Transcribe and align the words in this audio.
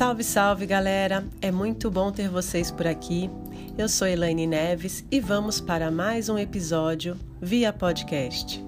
Salve, 0.00 0.24
salve 0.24 0.64
galera! 0.64 1.28
É 1.42 1.50
muito 1.50 1.90
bom 1.90 2.10
ter 2.10 2.26
vocês 2.26 2.70
por 2.70 2.86
aqui. 2.86 3.30
Eu 3.76 3.86
sou 3.86 4.08
Elaine 4.08 4.46
Neves 4.46 5.04
e 5.10 5.20
vamos 5.20 5.60
para 5.60 5.90
mais 5.90 6.30
um 6.30 6.38
episódio 6.38 7.18
via 7.38 7.70
podcast. 7.70 8.64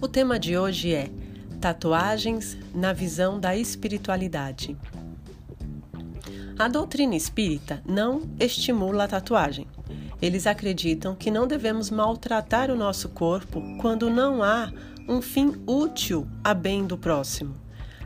O 0.00 0.06
tema 0.06 0.38
de 0.38 0.56
hoje 0.56 0.94
é 0.94 1.10
Tatuagens 1.60 2.56
na 2.72 2.92
visão 2.92 3.40
da 3.40 3.56
espiritualidade. 3.56 4.78
A 6.56 6.68
doutrina 6.68 7.16
espírita 7.16 7.82
não 7.84 8.22
estimula 8.38 9.02
a 9.02 9.08
tatuagem. 9.08 9.66
Eles 10.22 10.46
acreditam 10.46 11.16
que 11.16 11.28
não 11.28 11.44
devemos 11.44 11.90
maltratar 11.90 12.70
o 12.70 12.76
nosso 12.76 13.08
corpo 13.08 13.60
quando 13.80 14.08
não 14.08 14.44
há 14.44 14.72
um 15.08 15.20
fim 15.20 15.60
útil 15.66 16.24
a 16.44 16.54
bem 16.54 16.86
do 16.86 16.96
próximo 16.96 17.61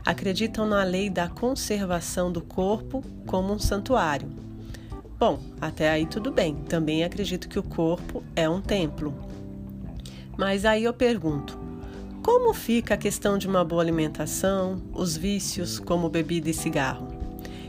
acreditam 0.07 0.65
na 0.65 0.83
lei 0.83 1.09
da 1.09 1.27
conservação 1.27 2.31
do 2.31 2.39
corpo 2.39 3.03
como 3.25 3.53
um 3.53 3.59
santuário. 3.59 4.29
Bom, 5.19 5.37
até 5.59 5.89
aí 5.89 6.05
tudo 6.05 6.31
bem. 6.31 6.55
Também 6.69 7.03
acredito 7.03 7.49
que 7.49 7.59
o 7.59 7.63
corpo 7.63 8.23
é 8.33 8.47
um 8.47 8.61
templo. 8.61 9.13
Mas 10.37 10.63
aí 10.63 10.85
eu 10.85 10.93
pergunto: 10.93 11.59
como 12.23 12.53
fica 12.53 12.93
a 12.93 12.97
questão 12.97 13.37
de 13.37 13.49
uma 13.49 13.65
boa 13.65 13.81
alimentação, 13.81 14.81
os 14.93 15.17
vícios 15.17 15.77
como 15.77 16.07
bebida 16.07 16.49
e 16.49 16.53
cigarro? 16.53 17.09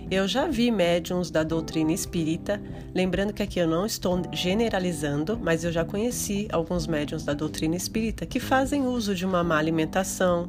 Eu 0.09 0.29
já 0.29 0.47
vi 0.47 0.71
médiums 0.71 1.33
da 1.33 1.43
doutrina 1.43 1.93
espírita, 1.93 2.63
lembrando 2.95 3.33
que 3.33 3.43
aqui 3.43 3.59
eu 3.59 3.67
não 3.67 3.85
estou 3.85 4.23
generalizando, 4.33 5.37
mas 5.37 5.65
eu 5.65 5.73
já 5.73 5.85
conheci 5.85 6.47
alguns 6.53 6.87
médiums 6.87 7.25
da 7.25 7.35
doutrina 7.35 7.75
espírita 7.75 8.25
que 8.25 8.39
fazem 8.39 8.87
uso 8.87 9.13
de 9.13 9.27
uma 9.27 9.43
má 9.43 9.59
alimentação, 9.59 10.49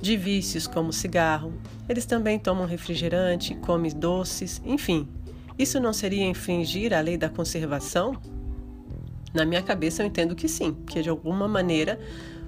de 0.00 0.16
vícios 0.16 0.66
como 0.66 0.92
cigarro. 0.92 1.52
Eles 1.88 2.06
também 2.06 2.38
tomam 2.38 2.66
refrigerante, 2.66 3.54
comem 3.56 3.90
doces, 3.90 4.60
enfim. 4.64 5.08
Isso 5.58 5.78
não 5.78 5.92
seria 5.92 6.24
infringir 6.24 6.94
a 6.94 7.00
lei 7.00 7.18
da 7.18 7.28
conservação? 7.28 8.16
Na 9.34 9.44
minha 9.44 9.62
cabeça 9.62 10.02
eu 10.02 10.06
entendo 10.06 10.34
que 10.34 10.48
sim, 10.48 10.74
que 10.86 11.02
de 11.02 11.10
alguma 11.10 11.46
maneira 11.46 12.00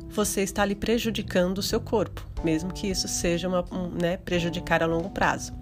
você 0.09 0.43
está 0.43 0.65
lhe 0.65 0.75
prejudicando 0.75 1.59
o 1.59 1.63
seu 1.63 1.81
corpo, 1.81 2.27
mesmo 2.45 2.73
que 2.73 2.87
isso 2.87 3.09
seja 3.09 3.49
uma, 3.49 3.65
um, 3.73 3.89
né, 3.89 4.17
prejudicar 4.17 4.83
a 4.83 4.87
longo 4.87 5.11
prazo. 5.11 5.53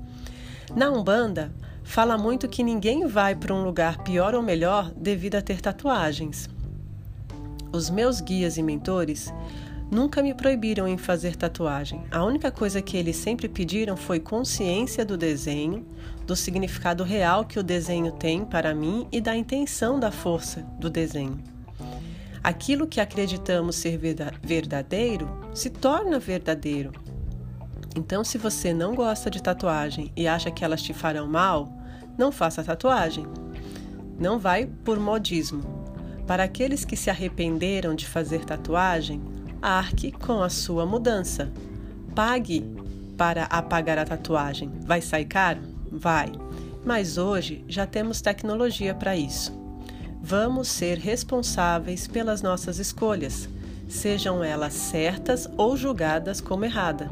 Na 0.75 0.91
Umbanda, 0.91 1.53
fala 1.83 2.17
muito 2.17 2.49
que 2.49 2.63
ninguém 2.63 3.07
vai 3.07 3.35
para 3.35 3.55
um 3.55 3.63
lugar 3.63 4.03
pior 4.03 4.35
ou 4.35 4.43
melhor 4.43 4.91
devido 4.97 5.37
a 5.37 5.43
ter 5.43 5.61
tatuagens. 5.61 6.49
Os 7.73 7.91
meus 7.91 8.21
guias 8.21 8.57
e 8.57 8.63
mentores 8.63 9.33
Nunca 9.91 10.23
me 10.23 10.33
proibiram 10.33 10.87
em 10.87 10.97
fazer 10.97 11.35
tatuagem. 11.35 12.05
A 12.13 12.25
única 12.25 12.53
coisa 12.53 12.81
que 12.81 12.97
eles 12.97 13.17
sempre 13.17 13.49
pediram 13.49 13.97
foi 13.97 14.21
consciência 14.21 15.05
do 15.05 15.17
desenho, 15.17 15.85
do 16.25 16.37
significado 16.37 17.03
real 17.03 17.45
que 17.45 17.59
o 17.59 17.63
desenho 17.63 18.13
tem 18.13 18.45
para 18.45 18.73
mim 18.73 19.09
e 19.11 19.21
da 19.21 19.35
intenção 19.37 19.99
da 19.99 20.13
força 20.13 20.61
do 20.79 20.89
desenho. 20.89 21.43
Aquilo 22.43 22.87
que 22.87 23.01
acreditamos 23.01 23.75
ser 23.77 23.99
verdadeiro 24.43 25.29
se 25.53 25.69
torna 25.69 26.21
verdadeiro. 26.21 26.93
Então, 27.97 28.23
se 28.23 28.39
você 28.39 28.73
não 28.73 28.95
gosta 28.95 29.29
de 29.29 29.43
tatuagem 29.43 30.13
e 30.17 30.29
acha 30.29 30.53
que 30.53 30.65
elas 30.65 30.81
te 30.81 30.95
farão 30.95 31.27
mal, 31.27 31.69
não 32.17 32.31
faça 32.31 32.63
tatuagem. 32.63 33.27
Não 34.17 34.39
vai 34.39 34.67
por 34.67 35.01
modismo. 35.01 35.63
Para 36.29 36.45
aqueles 36.45 36.85
que 36.85 36.97
se 36.97 37.11
arrependeram 37.11 37.93
de 37.93 38.07
fazer 38.07 38.45
tatuagem, 38.45 39.21
arque 39.63 40.11
com 40.11 40.43
a 40.43 40.49
sua 40.49 40.87
mudança. 40.87 41.53
Pague 42.15 42.65
para 43.17 43.45
apagar 43.45 43.99
a 43.99 44.05
tatuagem. 44.05 44.71
Vai 44.83 45.01
sair 45.01 45.27
caro? 45.27 45.61
Vai. 45.91 46.33
Mas 46.85 47.19
hoje 47.19 47.65
já 47.69 47.87
temos 47.87 48.21
tecnologia 48.21 48.95
para 48.95 49.17
isso. 49.17 49.53
Vamos 50.23 50.69
ser 50.69 50.99
responsáveis 50.99 52.07
pelas 52.07 52.43
nossas 52.43 52.79
escolhas, 52.79 53.49
sejam 53.89 54.43
elas 54.43 54.73
certas 54.75 55.49
ou 55.57 55.77
julgadas 55.77 56.41
como 56.41 56.65
errada. 56.65 57.11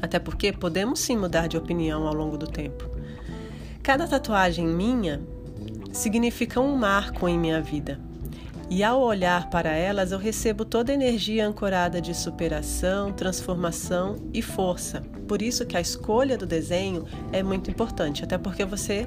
Até 0.00 0.18
porque 0.18 0.52
podemos 0.52 1.00
sim 1.00 1.16
mudar 1.16 1.46
de 1.46 1.56
opinião 1.56 2.06
ao 2.06 2.14
longo 2.14 2.36
do 2.36 2.46
tempo. 2.46 2.88
Cada 3.82 4.06
tatuagem 4.06 4.66
minha 4.66 5.20
significa 5.92 6.60
um 6.60 6.76
marco 6.76 7.28
em 7.28 7.38
minha 7.38 7.60
vida 7.60 8.00
e 8.70 8.82
ao 8.82 9.00
olhar 9.00 9.50
para 9.50 9.70
elas 9.70 10.12
eu 10.12 10.18
recebo 10.18 10.64
toda 10.64 10.90
a 10.90 10.94
energia 10.94 11.46
ancorada 11.46 12.00
de 12.00 12.14
superação, 12.14 13.12
transformação 13.12 14.16
e 14.32 14.40
força. 14.40 15.02
Por 15.28 15.42
isso 15.42 15.66
que 15.66 15.76
a 15.76 15.80
escolha 15.80 16.36
do 16.36 16.46
desenho 16.46 17.04
é 17.32 17.42
muito 17.42 17.70
importante, 17.70 18.24
até 18.24 18.38
porque 18.38 18.64
você 18.64 19.06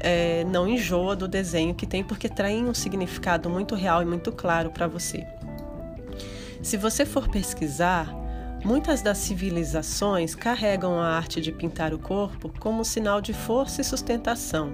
é, 0.00 0.44
não 0.44 0.68
enjoa 0.68 1.16
do 1.16 1.28
desenho 1.28 1.74
que 1.74 1.86
tem, 1.86 2.02
porque 2.02 2.28
traz 2.28 2.60
um 2.60 2.74
significado 2.74 3.50
muito 3.50 3.74
real 3.74 4.02
e 4.02 4.04
muito 4.04 4.32
claro 4.32 4.70
para 4.70 4.86
você. 4.86 5.26
Se 6.62 6.76
você 6.76 7.04
for 7.04 7.28
pesquisar, 7.28 8.08
muitas 8.64 9.02
das 9.02 9.18
civilizações 9.18 10.34
carregam 10.34 11.00
a 11.00 11.08
arte 11.08 11.40
de 11.40 11.50
pintar 11.50 11.92
o 11.92 11.98
corpo 11.98 12.52
como 12.60 12.84
sinal 12.84 13.20
de 13.20 13.32
força 13.32 13.80
e 13.80 13.84
sustentação. 13.84 14.72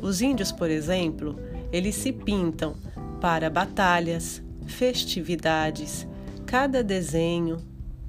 Os 0.00 0.20
índios, 0.20 0.52
por 0.52 0.70
exemplo, 0.70 1.38
eles 1.72 1.94
se 1.94 2.12
pintam 2.12 2.74
para 3.20 3.50
batalhas, 3.50 4.42
festividades. 4.66 6.06
Cada 6.46 6.82
desenho, 6.82 7.58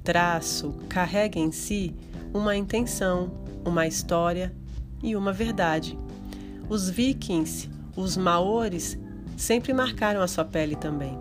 traço 0.02 0.74
carrega 0.88 1.38
em 1.38 1.52
si 1.52 1.94
uma 2.32 2.56
intenção, 2.56 3.30
uma 3.64 3.86
história 3.86 4.54
e 5.02 5.14
uma 5.16 5.32
verdade. 5.32 5.98
Os 6.68 6.88
vikings, 6.88 7.68
os 7.96 8.16
maores, 8.16 8.98
sempre 9.36 9.72
marcaram 9.72 10.20
a 10.20 10.28
sua 10.28 10.44
pele 10.44 10.76
também. 10.76 11.18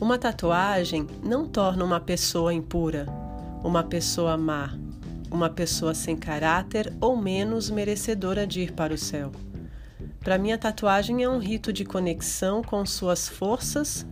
Uma 0.00 0.18
tatuagem 0.18 1.06
não 1.22 1.46
torna 1.46 1.84
uma 1.84 2.00
pessoa 2.00 2.54
impura, 2.54 3.06
uma 3.64 3.82
pessoa 3.82 4.36
má, 4.36 4.72
uma 5.30 5.50
pessoa 5.50 5.94
sem 5.94 6.16
caráter 6.16 6.92
ou 7.00 7.16
menos 7.16 7.68
merecedora 7.68 8.46
de 8.46 8.60
ir 8.60 8.72
para 8.72 8.94
o 8.94 8.98
céu. 8.98 9.32
Para 10.28 10.36
mim, 10.36 10.52
a 10.52 10.58
tatuagem 10.58 11.22
é 11.22 11.28
um 11.30 11.38
rito 11.38 11.72
de 11.72 11.86
conexão 11.86 12.62
com 12.62 12.84
suas 12.84 13.26
forças 13.26 14.06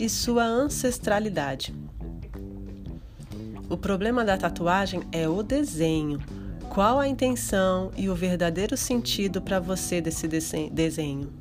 e 0.00 0.08
sua 0.08 0.42
ancestralidade. 0.42 1.72
O 3.68 3.76
problema 3.76 4.24
da 4.24 4.36
tatuagem 4.36 5.02
é 5.12 5.28
o 5.28 5.44
desenho. 5.44 6.18
Qual 6.70 6.98
a 6.98 7.06
intenção 7.06 7.92
e 7.96 8.08
o 8.08 8.16
verdadeiro 8.16 8.76
sentido 8.76 9.40
para 9.40 9.60
você 9.60 10.00
desse 10.00 10.26
desenho? 10.26 11.32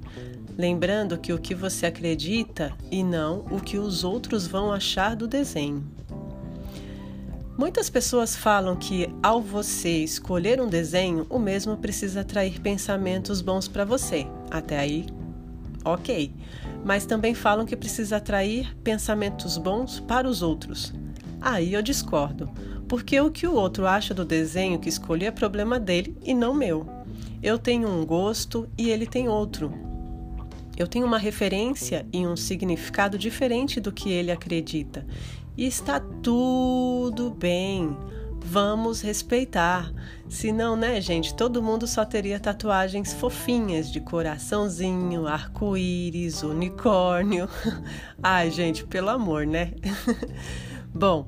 Lembrando 0.56 1.18
que 1.18 1.34
o 1.34 1.40
que 1.40 1.56
você 1.56 1.88
acredita 1.88 2.72
e 2.92 3.04
não 3.04 3.48
o 3.50 3.60
que 3.60 3.80
os 3.80 4.04
outros 4.04 4.46
vão 4.46 4.72
achar 4.72 5.16
do 5.16 5.28
desenho. 5.28 5.84
Muitas 7.60 7.90
pessoas 7.90 8.38
falam 8.38 8.74
que 8.74 9.14
ao 9.22 9.42
você 9.42 10.02
escolher 10.02 10.62
um 10.62 10.70
desenho, 10.70 11.28
o 11.30 11.38
mesmo 11.38 11.76
precisa 11.76 12.22
atrair 12.22 12.62
pensamentos 12.62 13.42
bons 13.42 13.68
para 13.68 13.84
você. 13.84 14.26
Até 14.50 14.80
aí, 14.80 15.08
ok. 15.84 16.32
Mas 16.86 17.06
também 17.06 17.34
falam 17.34 17.66
que 17.66 17.76
precisa 17.76 18.16
atrair 18.16 18.74
pensamentos 18.78 19.58
bons 19.58 20.00
para 20.00 20.26
os 20.26 20.42
outros. 20.42 20.94
Aí 21.42 21.74
eu 21.74 21.82
discordo, 21.82 22.50
porque 22.88 23.20
o 23.20 23.30
que 23.30 23.46
o 23.46 23.56
outro 23.56 23.86
acha 23.86 24.14
do 24.14 24.24
desenho 24.24 24.80
que 24.80 24.88
escolhi 24.88 25.26
é 25.26 25.32
problema 25.32 25.78
dele 25.78 26.18
e 26.24 26.34
não 26.34 26.54
meu. 26.54 26.88
Eu 27.44 27.60
tenho 27.60 27.90
um 27.90 28.06
gosto 28.06 28.70
e 28.78 28.90
ele 28.90 29.06
tem 29.06 29.28
outro. 29.28 29.89
Eu 30.80 30.88
tenho 30.88 31.06
uma 31.06 31.18
referência 31.18 32.08
e 32.14 32.26
um 32.26 32.38
significado 32.38 33.18
diferente 33.18 33.82
do 33.82 33.92
que 33.92 34.14
ele 34.14 34.32
acredita. 34.32 35.06
E 35.58 35.68
está 35.68 36.00
tudo 36.00 37.30
bem. 37.32 37.98
Vamos 38.40 39.02
respeitar. 39.02 39.92
Senão, 40.30 40.78
né, 40.78 41.02
gente, 41.02 41.36
todo 41.36 41.62
mundo 41.62 41.86
só 41.86 42.06
teria 42.06 42.40
tatuagens 42.40 43.12
fofinhas 43.14 43.92
de 43.92 44.00
coraçãozinho, 44.00 45.28
arco-íris, 45.28 46.44
unicórnio. 46.44 47.50
Ai, 48.24 48.50
gente, 48.50 48.86
pelo 48.86 49.10
amor, 49.10 49.46
né? 49.46 49.74
Bom, 50.96 51.28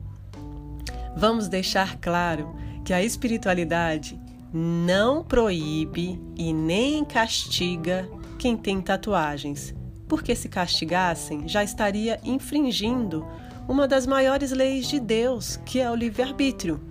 vamos 1.17 1.49
deixar 1.49 1.97
claro 1.97 2.55
que 2.85 2.93
a 2.93 3.03
espiritualidade 3.03 4.17
não 4.53 5.25
proíbe 5.25 6.21
e 6.37 6.53
nem 6.53 7.03
castiga 7.03 8.09
quem 8.41 8.57
tem 8.57 8.81
tatuagens, 8.81 9.71
porque 10.07 10.35
se 10.35 10.49
castigassem 10.49 11.47
já 11.47 11.63
estaria 11.63 12.19
infringindo 12.23 13.23
uma 13.69 13.87
das 13.87 14.07
maiores 14.07 14.49
leis 14.49 14.87
de 14.87 14.99
Deus, 14.99 15.57
que 15.63 15.79
é 15.79 15.91
o 15.91 15.93
livre-arbítrio. 15.93 16.81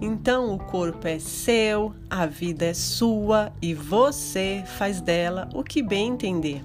Então, 0.00 0.54
o 0.54 0.58
corpo 0.58 1.06
é 1.06 1.18
seu, 1.18 1.92
a 2.08 2.24
vida 2.24 2.64
é 2.64 2.72
sua 2.72 3.52
e 3.60 3.74
você 3.74 4.64
faz 4.78 5.02
dela 5.02 5.46
o 5.52 5.62
que 5.62 5.82
bem 5.82 6.08
entender. 6.08 6.64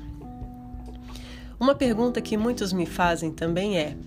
Uma 1.59 1.75
pergunta 1.75 2.21
que 2.21 2.37
muitos 2.37 2.71
me 2.71 2.85
fazem 2.85 3.29
também 3.29 3.77
é: 3.77 3.97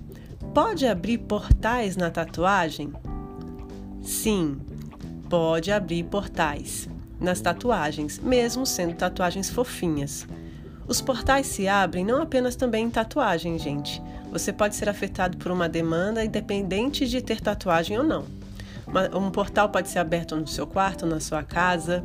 pode 0.55 0.87
abrir 0.87 1.19
portais 1.19 1.95
na 1.95 2.11
tatuagem? 2.11 2.91
Sim, 4.01 4.57
pode 5.29 5.71
abrir 5.71 6.05
portais 6.05 6.89
nas 7.21 7.41
tatuagens, 7.41 8.19
mesmo 8.19 8.67
sendo 8.67 8.95
tatuagens 8.95 9.51
fofinhas. 9.51 10.27
Os 10.87 11.01
portais 11.01 11.47
se 11.47 11.67
abrem 11.67 12.05
não 12.05 12.23
apenas 12.23 12.55
também 12.55 12.85
em 12.85 12.91
tatuagem, 12.91 13.59
gente. 13.59 14.01
Você 14.31 14.53
pode 14.53 14.77
ser 14.77 14.89
afetado 14.89 15.37
por 15.37 15.51
uma 15.51 15.69
demanda 15.69 16.25
independente 16.25 17.09
de 17.09 17.21
ter 17.21 17.41
tatuagem 17.41 17.99
ou 17.99 18.05
não. 18.05 18.25
Um 19.15 19.31
portal 19.31 19.69
pode 19.69 19.89
ser 19.89 19.99
aberto 19.99 20.37
no 20.37 20.47
seu 20.47 20.67
quarto, 20.67 21.05
na 21.05 21.19
sua 21.19 21.43
casa, 21.43 22.05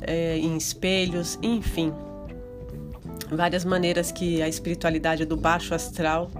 é, 0.00 0.36
em 0.36 0.56
espelhos, 0.56 1.38
enfim. 1.40 1.92
Várias 3.30 3.64
maneiras 3.64 4.10
que 4.10 4.42
a 4.42 4.48
espiritualidade 4.48 5.24
do 5.24 5.36
baixo 5.36 5.74
astral 5.74 6.30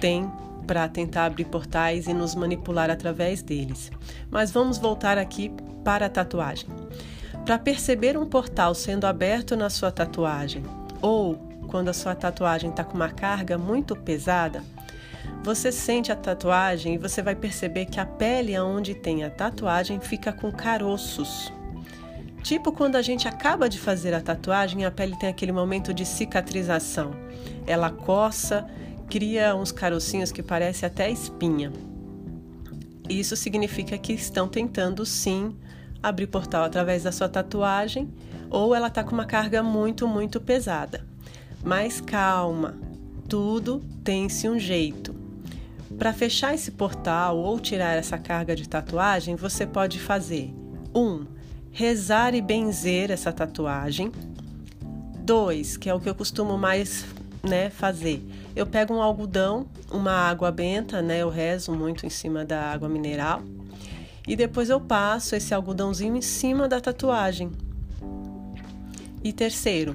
tem 0.00 0.30
para 0.66 0.88
tentar 0.88 1.26
abrir 1.26 1.46
portais 1.46 2.06
e 2.06 2.14
nos 2.14 2.34
manipular 2.34 2.90
através 2.90 3.42
deles. 3.42 3.90
Mas 4.30 4.50
vamos 4.50 4.78
voltar 4.78 5.18
aqui 5.18 5.52
para 5.86 6.06
a 6.06 6.08
tatuagem. 6.08 6.68
Para 7.44 7.60
perceber 7.60 8.18
um 8.18 8.26
portal 8.26 8.74
sendo 8.74 9.06
aberto 9.06 9.54
na 9.54 9.70
sua 9.70 9.92
tatuagem 9.92 10.64
ou 11.00 11.36
quando 11.68 11.90
a 11.90 11.92
sua 11.92 12.12
tatuagem 12.12 12.70
está 12.70 12.82
com 12.82 12.96
uma 12.96 13.08
carga 13.08 13.56
muito 13.56 13.94
pesada, 13.94 14.64
você 15.44 15.70
sente 15.70 16.10
a 16.10 16.16
tatuagem 16.16 16.94
e 16.94 16.98
você 16.98 17.22
vai 17.22 17.36
perceber 17.36 17.86
que 17.86 18.00
a 18.00 18.04
pele 18.04 18.58
onde 18.58 18.96
tem 18.96 19.22
a 19.22 19.30
tatuagem 19.30 20.00
fica 20.00 20.32
com 20.32 20.50
caroços. 20.50 21.52
Tipo 22.42 22.72
quando 22.72 22.96
a 22.96 23.02
gente 23.02 23.28
acaba 23.28 23.68
de 23.68 23.78
fazer 23.78 24.12
a 24.12 24.20
tatuagem, 24.20 24.84
a 24.84 24.90
pele 24.90 25.16
tem 25.20 25.28
aquele 25.28 25.52
momento 25.52 25.94
de 25.94 26.04
cicatrização. 26.04 27.12
Ela 27.64 27.90
coça, 27.90 28.66
cria 29.08 29.54
uns 29.54 29.70
carocinhos 29.70 30.32
que 30.32 30.42
parecem 30.42 30.84
até 30.84 31.08
espinha. 31.08 31.72
Isso 33.08 33.36
significa 33.36 33.96
que 33.96 34.12
estão 34.12 34.48
tentando 34.48 35.06
sim 35.06 35.54
abrir 36.08 36.28
portal 36.28 36.64
através 36.64 37.02
da 37.02 37.10
sua 37.10 37.28
tatuagem 37.28 38.08
ou 38.48 38.74
ela 38.74 38.86
está 38.86 39.02
com 39.02 39.12
uma 39.12 39.24
carga 39.24 39.62
muito, 39.62 40.06
muito 40.06 40.40
pesada. 40.40 41.04
Mas 41.64 42.00
calma, 42.00 42.76
tudo 43.28 43.82
tem-se 44.04 44.48
um 44.48 44.58
jeito. 44.58 45.14
Para 45.98 46.12
fechar 46.12 46.54
esse 46.54 46.70
portal 46.70 47.38
ou 47.38 47.58
tirar 47.58 47.96
essa 47.96 48.18
carga 48.18 48.54
de 48.54 48.68
tatuagem, 48.68 49.34
você 49.34 49.66
pode 49.66 49.98
fazer: 49.98 50.54
1. 50.94 51.00
Um, 51.00 51.26
rezar 51.72 52.34
e 52.34 52.40
benzer 52.40 53.10
essa 53.10 53.32
tatuagem. 53.32 54.12
2, 55.24 55.76
que 55.76 55.90
é 55.90 55.94
o 55.94 55.98
que 55.98 56.08
eu 56.08 56.14
costumo 56.14 56.56
mais 56.56 57.04
né, 57.42 57.68
fazer. 57.68 58.24
Eu 58.54 58.64
pego 58.64 58.94
um 58.94 59.02
algodão, 59.02 59.66
uma 59.90 60.12
água 60.12 60.52
benta, 60.52 61.02
né, 61.02 61.18
eu 61.18 61.28
rezo 61.28 61.72
muito 61.72 62.06
em 62.06 62.10
cima 62.10 62.44
da 62.44 62.70
água 62.70 62.88
mineral 62.88 63.42
e 64.26 64.34
depois 64.34 64.70
eu 64.70 64.80
passo 64.80 65.36
esse 65.36 65.54
algodãozinho 65.54 66.16
em 66.16 66.22
cima 66.22 66.68
da 66.68 66.80
tatuagem. 66.80 67.52
E 69.22 69.32
terceiro, 69.32 69.94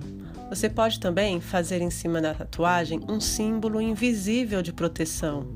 você 0.50 0.69
pode 0.69 1.00
também 1.00 1.39
fazer 1.39 1.81
em 1.81 1.89
cima 1.89 2.22
da 2.22 2.33
tatuagem 2.33 3.00
um 3.07 3.19
símbolo 3.19 3.80
invisível 3.80 4.62
de 4.62 4.74
proteção, 4.74 5.48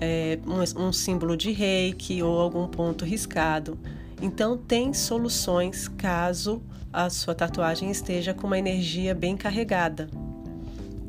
é, 0.00 0.38
um, 0.46 0.86
um 0.88 0.92
símbolo 0.92 1.36
de 1.36 1.52
reiki 1.52 2.22
ou 2.22 2.38
algum 2.38 2.68
ponto 2.68 3.04
riscado. 3.04 3.78
Então, 4.20 4.56
tem 4.56 4.92
soluções 4.92 5.88
caso 5.88 6.62
a 6.92 7.08
sua 7.08 7.34
tatuagem 7.34 7.90
esteja 7.90 8.34
com 8.34 8.46
uma 8.46 8.58
energia 8.58 9.14
bem 9.14 9.36
carregada. 9.36 10.08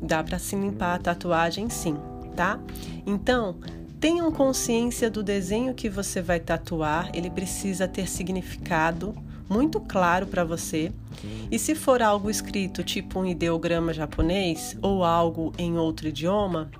Dá 0.02 0.24
para 0.24 0.38
se 0.38 0.56
limpar 0.56 0.94
a 0.94 0.98
tatuagem 0.98 1.68
sim, 1.68 1.96
tá? 2.34 2.58
Então, 3.06 3.56
Tenham 4.04 4.30
consciência 4.30 5.10
do 5.10 5.22
desenho 5.22 5.72
que 5.72 5.88
você 5.88 6.20
vai 6.20 6.38
tatuar, 6.38 7.10
ele 7.14 7.30
precisa 7.30 7.88
ter 7.88 8.06
significado 8.06 9.14
muito 9.48 9.80
claro 9.80 10.26
para 10.26 10.44
você. 10.44 10.92
E 11.50 11.58
se 11.58 11.74
for 11.74 12.02
algo 12.02 12.28
escrito 12.28 12.84
tipo 12.84 13.18
um 13.18 13.24
ideograma 13.24 13.94
japonês 13.94 14.76
ou 14.82 15.02
algo 15.02 15.54
em 15.56 15.78
outro 15.78 16.08
idioma, 16.08 16.70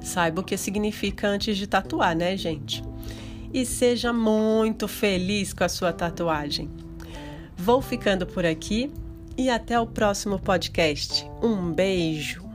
saiba 0.00 0.40
o 0.40 0.42
que 0.42 0.56
significa 0.56 1.28
antes 1.28 1.58
de 1.58 1.66
tatuar, 1.66 2.16
né, 2.16 2.34
gente? 2.38 2.82
E 3.52 3.66
seja 3.66 4.10
muito 4.10 4.88
feliz 4.88 5.52
com 5.52 5.64
a 5.64 5.68
sua 5.68 5.92
tatuagem. 5.92 6.70
Vou 7.54 7.82
ficando 7.82 8.26
por 8.26 8.46
aqui 8.46 8.90
e 9.36 9.50
até 9.50 9.78
o 9.78 9.86
próximo 9.86 10.38
podcast. 10.38 11.30
Um 11.42 11.70
beijo! 11.70 12.49